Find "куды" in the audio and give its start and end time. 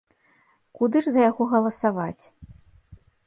0.77-1.01